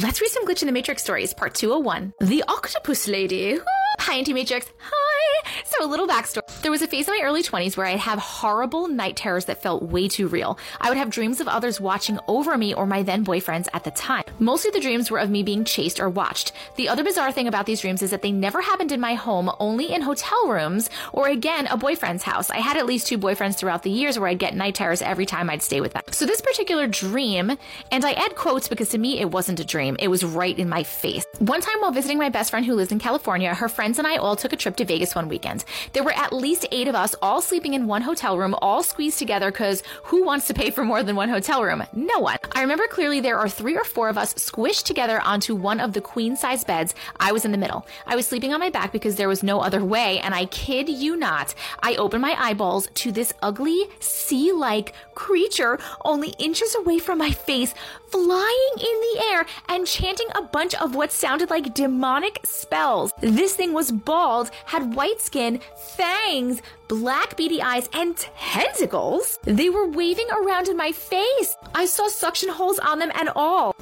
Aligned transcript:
Let's 0.00 0.20
read 0.20 0.30
some 0.30 0.46
Glitch 0.46 0.62
in 0.62 0.66
the 0.66 0.72
Matrix 0.72 1.02
stories, 1.02 1.34
part 1.34 1.54
201. 1.54 2.14
The 2.20 2.44
Octopus 2.46 3.08
Lady. 3.08 3.58
Hi, 3.98 4.14
Auntie 4.18 4.32
Matrix. 4.32 4.70
Hi. 4.78 5.50
So, 5.64 5.84
a 5.84 5.88
little 5.88 6.06
backstory. 6.06 6.47
There 6.68 6.72
was 6.72 6.82
a 6.82 6.86
phase 6.86 7.08
in 7.08 7.14
my 7.14 7.24
early 7.24 7.42
20s 7.42 7.78
where 7.78 7.86
I'd 7.86 7.98
have 8.00 8.18
horrible 8.18 8.88
night 8.88 9.16
terrors 9.16 9.46
that 9.46 9.62
felt 9.62 9.84
way 9.84 10.06
too 10.06 10.28
real. 10.28 10.58
I 10.82 10.90
would 10.90 10.98
have 10.98 11.08
dreams 11.08 11.40
of 11.40 11.48
others 11.48 11.80
watching 11.80 12.18
over 12.28 12.58
me 12.58 12.74
or 12.74 12.84
my 12.84 13.02
then 13.02 13.24
boyfriends 13.24 13.68
at 13.72 13.84
the 13.84 13.90
time. 13.90 14.24
Mostly 14.38 14.70
the 14.70 14.78
dreams 14.78 15.10
were 15.10 15.18
of 15.18 15.30
me 15.30 15.42
being 15.42 15.64
chased 15.64 15.98
or 15.98 16.10
watched. 16.10 16.52
The 16.76 16.90
other 16.90 17.02
bizarre 17.02 17.32
thing 17.32 17.48
about 17.48 17.64
these 17.64 17.80
dreams 17.80 18.02
is 18.02 18.10
that 18.10 18.20
they 18.20 18.32
never 18.32 18.60
happened 18.60 18.92
in 18.92 19.00
my 19.00 19.14
home, 19.14 19.50
only 19.58 19.90
in 19.90 20.02
hotel 20.02 20.46
rooms 20.46 20.90
or 21.14 21.28
again, 21.28 21.66
a 21.68 21.78
boyfriend's 21.78 22.24
house. 22.24 22.50
I 22.50 22.58
had 22.58 22.76
at 22.76 22.84
least 22.84 23.06
two 23.06 23.16
boyfriends 23.16 23.56
throughout 23.56 23.82
the 23.82 23.90
years 23.90 24.18
where 24.18 24.28
I'd 24.28 24.38
get 24.38 24.54
night 24.54 24.74
terrors 24.74 25.00
every 25.00 25.24
time 25.24 25.48
I'd 25.48 25.62
stay 25.62 25.80
with 25.80 25.94
them. 25.94 26.02
So, 26.10 26.26
this 26.26 26.42
particular 26.42 26.86
dream, 26.86 27.56
and 27.90 28.04
I 28.04 28.12
add 28.12 28.36
quotes 28.36 28.68
because 28.68 28.90
to 28.90 28.98
me 28.98 29.20
it 29.20 29.30
wasn't 29.30 29.58
a 29.58 29.64
dream, 29.64 29.96
it 30.00 30.08
was 30.08 30.22
right 30.22 30.58
in 30.58 30.68
my 30.68 30.82
face. 30.82 31.24
One 31.38 31.62
time 31.62 31.80
while 31.80 31.92
visiting 31.92 32.18
my 32.18 32.28
best 32.28 32.50
friend 32.50 32.66
who 32.66 32.74
lives 32.74 32.92
in 32.92 32.98
California, 32.98 33.54
her 33.54 33.70
friends 33.70 33.98
and 33.98 34.06
I 34.06 34.16
all 34.16 34.36
took 34.36 34.52
a 34.52 34.56
trip 34.56 34.76
to 34.76 34.84
Vegas 34.84 35.14
one 35.14 35.30
weekend. 35.30 35.64
There 35.94 36.04
were 36.04 36.12
at 36.12 36.30
least 36.30 36.57
eight 36.70 36.88
of 36.88 36.94
us 36.94 37.14
all 37.22 37.40
sleeping 37.40 37.74
in 37.74 37.86
one 37.86 38.02
hotel 38.02 38.38
room, 38.38 38.54
all 38.60 38.82
squeezed 38.82 39.18
together 39.18 39.50
because 39.50 39.82
who 40.04 40.24
wants 40.24 40.46
to 40.48 40.54
pay 40.54 40.70
for 40.70 40.84
more 40.84 41.02
than 41.02 41.16
one 41.16 41.28
hotel 41.28 41.62
room? 41.62 41.82
No 41.92 42.18
one. 42.20 42.38
I 42.52 42.62
remember 42.62 42.86
clearly 42.88 43.20
there 43.20 43.38
are 43.38 43.48
three 43.48 43.76
or 43.76 43.84
four 43.84 44.08
of 44.08 44.18
us 44.18 44.34
squished 44.34 44.84
together 44.84 45.20
onto 45.20 45.54
one 45.54 45.80
of 45.80 45.92
the 45.92 46.00
queen 46.00 46.36
size 46.36 46.64
beds. 46.64 46.94
I 47.18 47.32
was 47.32 47.44
in 47.44 47.52
the 47.52 47.58
middle. 47.58 47.86
I 48.06 48.16
was 48.16 48.26
sleeping 48.26 48.52
on 48.52 48.60
my 48.60 48.70
back 48.70 48.92
because 48.92 49.16
there 49.16 49.28
was 49.28 49.42
no 49.42 49.60
other 49.60 49.84
way, 49.84 50.18
and 50.20 50.34
I 50.34 50.46
kid 50.46 50.88
you 50.88 51.16
not, 51.16 51.54
I 51.80 51.96
opened 51.96 52.22
my 52.22 52.34
eyeballs 52.38 52.88
to 52.94 53.12
this 53.12 53.32
ugly 53.42 53.84
sea 54.00 54.52
like 54.52 54.94
creature 55.14 55.78
only 56.04 56.30
inches 56.38 56.74
away 56.74 56.98
from 56.98 57.18
my 57.18 57.30
face, 57.30 57.74
flying 58.08 58.74
in 58.78 59.00
the 59.00 59.24
air 59.30 59.46
and 59.68 59.86
chanting 59.86 60.28
a 60.34 60.42
bunch 60.42 60.74
of 60.76 60.94
what 60.94 61.12
sounded 61.12 61.50
like 61.50 61.74
demonic 61.74 62.40
spells. 62.44 63.12
This 63.20 63.54
thing 63.54 63.72
was 63.72 63.92
bald, 63.92 64.50
had 64.64 64.94
white 64.94 65.20
skin, 65.20 65.60
fangs, 65.76 66.47
black 66.88 67.36
beady 67.36 67.60
eyes, 67.62 67.88
and 67.92 68.16
tentacles. 68.16 69.38
They 69.44 69.70
were 69.70 69.86
waving 69.86 70.28
around 70.30 70.68
in 70.68 70.76
my 70.76 70.92
face. 70.92 71.56
I 71.74 71.86
saw 71.86 72.08
suction 72.08 72.48
holes 72.48 72.78
on 72.78 72.98
them 72.98 73.12
and 73.14 73.30
all. 73.36 73.74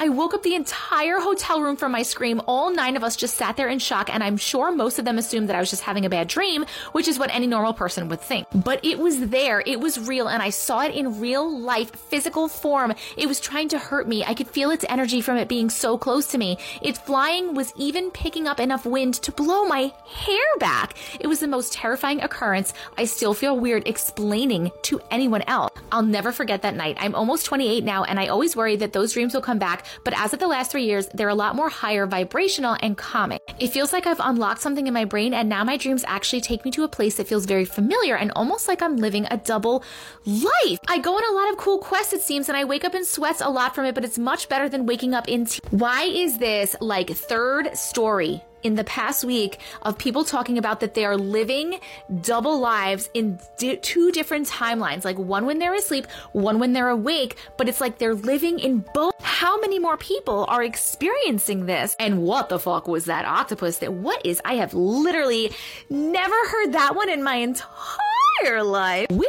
I 0.00 0.10
woke 0.10 0.32
up 0.32 0.44
the 0.44 0.54
entire 0.54 1.18
hotel 1.18 1.60
room 1.60 1.76
from 1.76 1.90
my 1.90 2.02
scream. 2.02 2.40
All 2.46 2.70
nine 2.70 2.96
of 2.96 3.02
us 3.02 3.16
just 3.16 3.36
sat 3.36 3.56
there 3.56 3.68
in 3.68 3.80
shock, 3.80 4.14
and 4.14 4.22
I'm 4.22 4.36
sure 4.36 4.70
most 4.70 5.00
of 5.00 5.04
them 5.04 5.18
assumed 5.18 5.48
that 5.48 5.56
I 5.56 5.60
was 5.60 5.70
just 5.70 5.82
having 5.82 6.04
a 6.04 6.08
bad 6.08 6.28
dream, 6.28 6.66
which 6.92 7.08
is 7.08 7.18
what 7.18 7.34
any 7.34 7.48
normal 7.48 7.72
person 7.72 8.08
would 8.08 8.20
think. 8.20 8.46
But 8.54 8.84
it 8.84 9.00
was 9.00 9.18
there, 9.28 9.60
it 9.66 9.80
was 9.80 10.06
real, 10.06 10.28
and 10.28 10.40
I 10.40 10.50
saw 10.50 10.82
it 10.82 10.94
in 10.94 11.18
real 11.20 11.50
life, 11.50 11.90
physical 11.90 12.46
form. 12.46 12.94
It 13.16 13.26
was 13.26 13.40
trying 13.40 13.70
to 13.70 13.78
hurt 13.78 14.06
me. 14.06 14.24
I 14.24 14.34
could 14.34 14.48
feel 14.48 14.70
its 14.70 14.84
energy 14.88 15.20
from 15.20 15.36
it 15.36 15.48
being 15.48 15.68
so 15.68 15.98
close 15.98 16.28
to 16.28 16.38
me. 16.38 16.58
Its 16.80 17.00
flying 17.00 17.54
was 17.54 17.72
even 17.76 18.12
picking 18.12 18.46
up 18.46 18.60
enough 18.60 18.86
wind 18.86 19.14
to 19.14 19.32
blow 19.32 19.64
my 19.64 19.92
hair 20.06 20.46
back. 20.60 20.96
It 21.18 21.26
was 21.26 21.40
the 21.40 21.48
most 21.48 21.72
terrifying 21.72 22.22
occurrence. 22.22 22.72
I 22.96 23.04
still 23.06 23.34
feel 23.34 23.58
weird 23.58 23.88
explaining 23.88 24.70
to 24.82 25.00
anyone 25.10 25.42
else. 25.48 25.72
I'll 25.90 26.02
never 26.02 26.30
forget 26.30 26.62
that 26.62 26.76
night. 26.76 26.98
I'm 27.00 27.16
almost 27.16 27.46
28 27.46 27.82
now, 27.82 28.04
and 28.04 28.20
I 28.20 28.28
always 28.28 28.54
worry 28.54 28.76
that 28.76 28.92
those 28.92 29.12
dreams 29.12 29.34
will 29.34 29.40
come 29.40 29.58
back 29.58 29.86
but 30.04 30.14
as 30.18 30.32
of 30.32 30.38
the 30.40 30.46
last 30.46 30.70
three 30.70 30.84
years, 30.84 31.08
they're 31.14 31.28
a 31.28 31.34
lot 31.34 31.56
more 31.56 31.68
higher 31.68 32.06
vibrational 32.06 32.76
and 32.80 32.96
calming. 32.96 33.38
It 33.58 33.68
feels 33.68 33.92
like 33.92 34.06
I've 34.06 34.20
unlocked 34.20 34.60
something 34.60 34.86
in 34.86 34.94
my 34.94 35.04
brain, 35.04 35.34
and 35.34 35.48
now 35.48 35.64
my 35.64 35.76
dreams 35.76 36.04
actually 36.06 36.40
take 36.40 36.64
me 36.64 36.70
to 36.72 36.84
a 36.84 36.88
place 36.88 37.16
that 37.16 37.26
feels 37.26 37.46
very 37.46 37.64
familiar 37.64 38.16
and 38.16 38.30
almost 38.36 38.68
like 38.68 38.82
I'm 38.82 38.96
living 38.96 39.26
a 39.30 39.36
double 39.36 39.82
life. 40.24 40.78
I 40.88 40.98
go 40.98 41.16
on 41.16 41.24
a 41.24 41.36
lot 41.36 41.50
of 41.52 41.58
cool 41.58 41.78
quests, 41.78 42.12
it 42.12 42.22
seems, 42.22 42.48
and 42.48 42.56
I 42.56 42.64
wake 42.64 42.84
up 42.84 42.94
in 42.94 43.04
sweats 43.04 43.40
a 43.40 43.48
lot 43.48 43.74
from 43.74 43.84
it, 43.84 43.94
but 43.94 44.04
it's 44.04 44.18
much 44.18 44.48
better 44.48 44.68
than 44.68 44.86
waking 44.86 45.14
up 45.14 45.28
in. 45.28 45.46
T- 45.46 45.60
Why 45.70 46.04
is 46.04 46.38
this 46.38 46.76
like 46.80 47.10
third 47.10 47.76
story 47.76 48.42
in 48.64 48.74
the 48.74 48.84
past 48.84 49.24
week 49.24 49.60
of 49.82 49.96
people 49.98 50.24
talking 50.24 50.58
about 50.58 50.80
that 50.80 50.94
they 50.94 51.04
are 51.04 51.16
living 51.16 51.78
double 52.22 52.58
lives 52.58 53.08
in 53.14 53.38
di- 53.56 53.76
two 53.76 54.10
different 54.10 54.48
timelines, 54.48 55.04
like 55.04 55.16
one 55.16 55.46
when 55.46 55.60
they're 55.60 55.74
asleep, 55.74 56.06
one 56.32 56.58
when 56.58 56.72
they're 56.72 56.88
awake, 56.88 57.36
but 57.56 57.68
it's 57.68 57.80
like 57.80 57.98
they're 57.98 58.14
living 58.14 58.58
in 58.58 58.84
both. 58.94 59.14
How 59.38 59.56
many 59.60 59.78
more 59.78 59.96
people 59.96 60.46
are 60.48 60.64
experiencing 60.64 61.66
this? 61.66 61.94
And 62.00 62.24
what 62.24 62.48
the 62.48 62.58
fuck 62.58 62.88
was 62.88 63.04
that 63.04 63.24
octopus 63.24 63.78
that 63.78 63.92
what 63.92 64.26
is 64.26 64.40
I 64.44 64.54
have 64.54 64.74
literally 64.74 65.52
never 65.88 66.34
heard 66.48 66.72
that 66.72 66.96
one 66.96 67.08
in 67.08 67.22
my 67.22 67.36
entire 67.36 68.64
life. 68.64 69.06
Weird. 69.10 69.28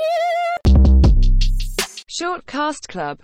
Short 2.08 2.46
Cast 2.48 2.90
Club 2.90 3.18